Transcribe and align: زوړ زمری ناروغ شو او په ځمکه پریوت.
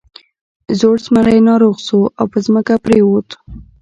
زوړ 0.79 0.95
زمری 1.05 1.37
ناروغ 1.49 1.75
شو 1.87 1.99
او 2.19 2.25
په 2.31 2.37
ځمکه 2.45 2.73
پریوت. 2.85 3.29